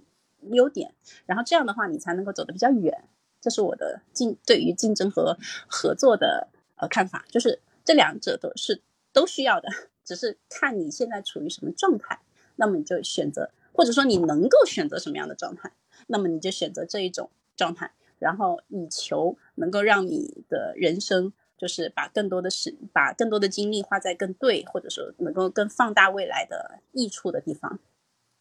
[0.52, 0.93] 优点，
[1.26, 3.06] 然后这样的话，你才能够走得比较远。
[3.41, 5.36] 这是我的竞对于竞争和
[5.67, 8.80] 合作的呃看法，就是这两者都是
[9.12, 9.67] 都需要的，
[10.04, 12.19] 只是看你现在处于什么状态，
[12.58, 15.72] 那么你就选择，或者说你能够选择什么样的状态，
[16.08, 27.80] 那么你就选择这一种状态，然后以求能够让你的人生就是把更多的时把更多的精力花在更对，或者说能够更放大未来的益处的地方，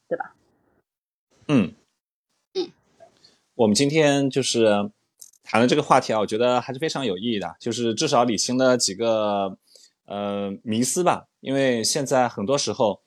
[0.09, 0.35] 对吧？
[1.49, 1.75] 嗯。
[3.57, 4.90] 我们今天就是
[5.44, 9.57] 谈的这个话题啊，我觉得还是非常有意义的，就是至少理清了几个
[10.07, 11.29] 呃迷思吧。
[11.38, 13.04] 因为现在很多时候，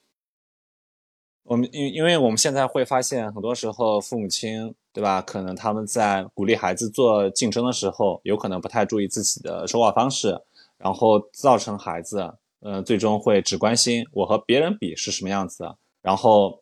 [1.48, 10.38] 我们因因为我们现在会发现，很多时候父母亲对吧，可能他们在鼓励孩子做竞争的时候，有可能不太注意自己的说话方式，
[10.78, 16.60] 然后造成孩子呃最终会只关心我和别人比是什么样子，然后。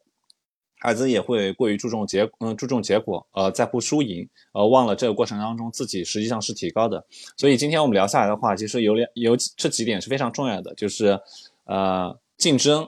[0.78, 7.04] 孩子也会过于注重结，嗯，注重结果，呃，在乎输赢，呃，忘了这个过程当中自己实际上是提高的。
[7.38, 11.20] 所以今天我们聊下来的话，其实有两有这几点是非常重要的，就是，
[11.64, 12.88] 呃，竞争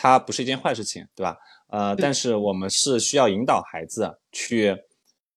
[0.00, 1.36] 它不是一件坏事情，对吧？
[1.66, 4.76] 呃，但是我们是需要引导孩子去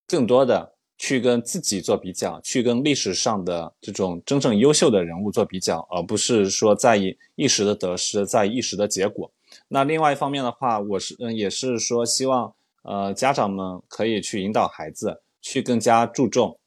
[0.08, 9.32] 更多的去跟自己做比较，去跟历史上的这种真正优秀的人物做比较，而不是说在意一时的得失，在意一时的结果。
[9.68, 12.54] 那另外一方面的话，我是嗯，也是说希望
[12.84, 16.60] 呃家长们可以去引导孩子去更加注重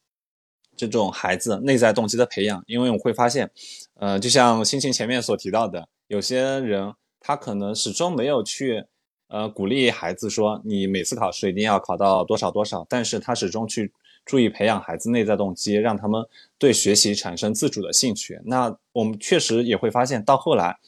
[0.77, 3.49] 这种孩子内在动机的培养，因为我会发现，
[3.95, 6.93] 呃，就像心情前面所提到的，有些人
[7.27, 8.85] 他可能始终没有去
[9.29, 13.91] 呃鼓励孩子说你每次考试一定要考到多少多少，但是他始终去
[14.27, 16.23] 注意培养孩子内在动机，让他们
[16.59, 18.39] 对学习产生自主的兴趣。
[18.45, 20.79] 那我们确实也会发现，到后来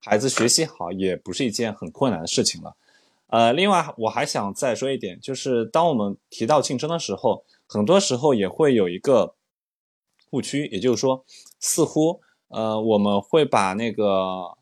[0.00, 2.74] 孩子学习好也不是一件很困难的事情了。
[3.28, 9.36] 呃，另外我还想再说一点，就是当我们提到竞争的时候，很多时候也会有一个
[10.30, 11.24] 误区，也就是说，
[11.60, 14.56] 似乎呃我们会把那个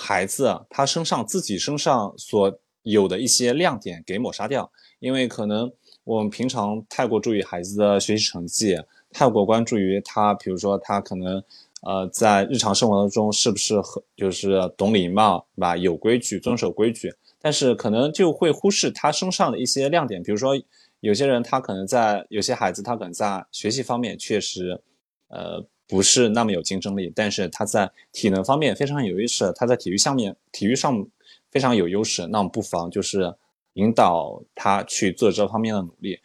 [0.00, 5.70] 孩子他身上自己身上所有的一些亮点给抹杀掉，因为可能
[6.04, 8.78] 我们平常太过注意孩子的学习成绩，
[9.12, 11.44] 太过关注于他，比如说他可能
[11.82, 15.76] 呃在日常生活当中是不是很就是懂礼貌，对吧？
[15.76, 17.12] 有规矩，遵守规矩。
[17.42, 20.52] 但是可能就会忽视他身上的一些亮点，比如说
[21.00, 24.82] 有些人他可能在有些孩子他可能在学习方面确实，
[25.28, 31.04] 呃不是那么有竞争力，但是他在体能方面非常有优势，他在体育上面体育上
[31.50, 33.34] 非常有优势，那我们不妨就是
[33.72, 36.18] 引导他去做这方面的努力，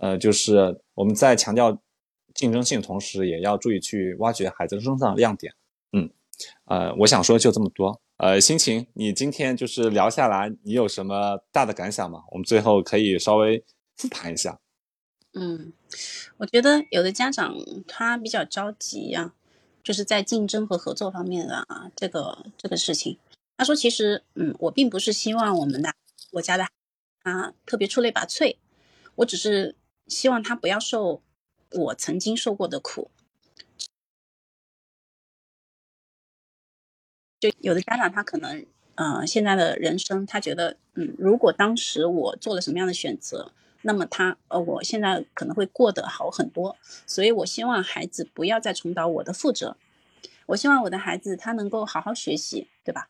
[0.00, 1.80] 呃，就是我们在强调
[2.34, 5.54] 竞争性同时，也要注意去挖掘孩子身上的亮点。
[5.92, 6.10] 嗯，
[6.64, 8.00] 呃，我想说就这么多。
[8.16, 12.22] 呃，心情，你今天就是聊下来，你有什么大的感想吗？
[12.30, 13.62] 我们最后可以稍微
[13.96, 14.58] 复盘一下。
[15.34, 15.72] 嗯，
[16.36, 17.56] 我觉得有的家长
[17.88, 19.34] 他比较着急呀，
[19.82, 23.18] 就是在竞争和合作方面的啊，这个这个事情。
[23.56, 25.92] 他说，其实，嗯，我并不是希望我们的
[26.32, 26.66] 我家的
[27.22, 28.56] 他特别出类拔萃，
[29.16, 29.74] 我只是
[30.06, 31.20] 希望他不要受
[31.72, 33.10] 我曾经受过的苦。
[37.40, 38.64] 就有的家长他可能，
[38.94, 43.52] 呃，现在的人生他觉得，嗯，如果当时我做了什么样的选择，
[43.84, 46.76] 那么他，呃，我现在可能会过得好很多。
[47.06, 49.76] 所以我希望孩子不要再重蹈我的覆辙，
[50.46, 53.08] 我希望我的孩子他能够好好学习，对吧？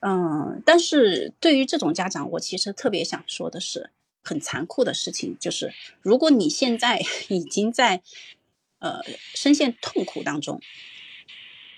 [0.00, 3.90] 嗯，但是对于这种家长，我其实特别想说的是，
[4.22, 8.02] 很残酷的事情就是，如果你现在 已经在，
[8.78, 9.00] 呃，
[9.34, 10.60] 深陷痛苦当中。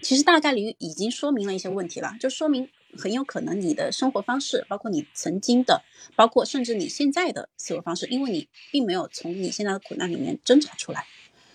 [0.00, 5.82] 其实大概率已经说明了一些问题了，就说明很有可能你的生活方式，包括你曾经的，
[6.16, 11.06] 包括甚至你现在的思维方式，因为你并没有从你现在的苦难里面挣扎出来，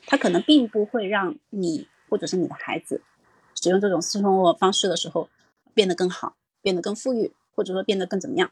[0.05, 3.01] 它可能并不会让你或者是你的孩子
[3.61, 5.29] 使用这种生活方式的时候
[5.73, 8.51] 变得更好，变得更富裕，或者说变得更怎么样。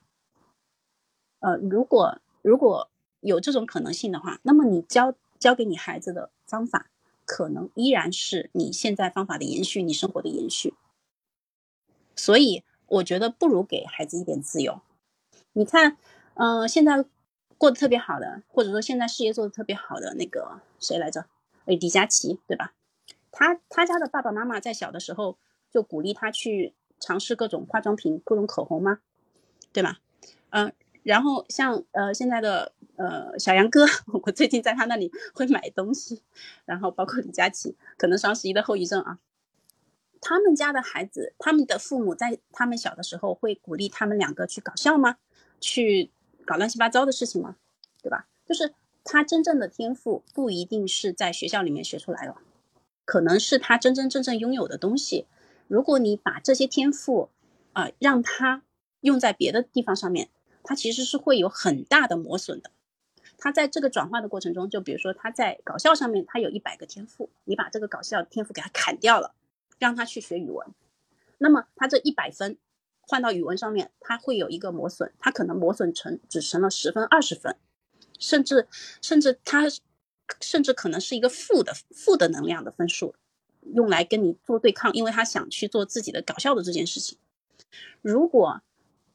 [1.39, 6.87] 呃，如果如果有这种可能性的话，那么你教教给你孩子的方法。
[7.23, 10.73] 可能依然是你现在方法的延续，你生活的延续。
[12.13, 14.81] 所以我觉得不如给孩子一点自由。
[15.53, 15.97] 你看，
[16.35, 17.05] 嗯，现在
[17.57, 21.21] 过得特别好的，或者说现在事业做得特别好的那个谁来着？
[21.65, 22.73] 哎，李佳琦，对吧？
[23.31, 25.37] 他他家的爸爸妈妈在小的时候
[25.71, 28.99] 就鼓励他去尝试各种化妆品、各种口红吗？
[29.71, 29.99] 对吧？
[30.49, 30.73] 嗯。
[31.03, 33.85] 然后像呃现在的呃小杨哥，
[34.21, 36.21] 我最近在他那里会买东西，
[36.65, 39.17] 然后包括李佳琦，可能双十一的后遗症啊。
[40.21, 45.17] 他们家的孩子，他们的父母在他们小的时候会鼓励他们两个去搞笑吗？
[45.59, 46.11] 去
[46.45, 47.57] 搞乱七八糟的事情吗？
[48.01, 48.27] 对吧？
[48.45, 52.35] 就是他真正的天赋不一定是在学校里面学出来的，
[53.03, 55.27] 可能是他真真正正拥有的东西。
[55.67, 57.29] 如果你把这些天赋
[57.73, 58.63] 啊让他
[59.01, 60.29] 用在别的地方上面。
[60.63, 62.69] 他其实是会有很大的磨损的。
[63.39, 69.33] 他在这个转化的过程中，就比如说他在搞笑上面，他有一百个天赋，你把这个搞笑天赋给他砍掉了，
[69.81, 70.67] 让他去学语文，
[71.39, 72.55] 那么他这一百分
[72.99, 77.55] 换到语文上面，他会有一个磨损，他可能磨损成只成了十分、二十分，
[78.19, 78.67] 甚至
[79.01, 79.63] 甚至他
[80.39, 83.15] 甚至可能是一个负的负的能量的分数，
[83.73, 87.17] 用来跟你做对抗，因为他想去做自己的搞笑的这件事情。
[88.03, 88.61] 如果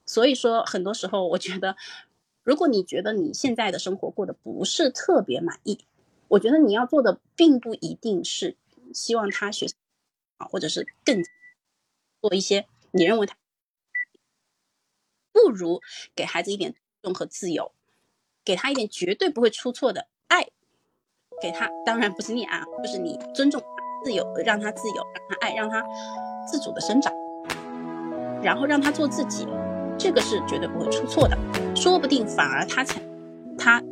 [0.04, 1.76] 所以说，很多时候我觉得，
[2.42, 5.78] 如果你觉得你现在的生活过得不是特别满意，
[6.26, 8.56] 我觉得你要做的并不一定是
[8.92, 9.68] 希望他学
[10.38, 11.22] 啊，或者是更
[12.20, 13.36] 做一些你认为他
[15.32, 15.80] 不如
[16.14, 17.72] 给孩子一点尊重和自由，
[18.44, 20.48] 给他一点绝对不会出错的爱，
[21.40, 23.62] 给他当然不是溺爱，就是你尊重
[24.04, 25.84] 自由，让他自由，让他爱，让他
[26.46, 27.12] 自主的生长，
[28.42, 29.46] 然后让他做自己。
[29.98, 31.38] 这个是绝对不会出错的，
[31.74, 33.00] 说不定反而他才，
[33.58, 33.82] 他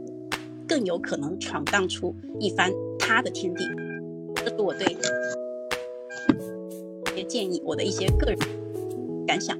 [0.69, 3.65] 更有可能闯荡出一番他的天地。
[4.37, 4.85] 这是我对
[7.15, 8.39] 些建议，我的一些个人
[9.27, 9.57] 感想。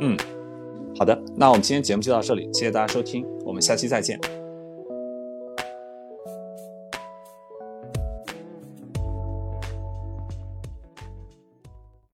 [0.00, 0.16] 嗯，
[0.96, 4.18] 好的，那我们今天节目就到这里，谢谢大家收听，我们下期再见。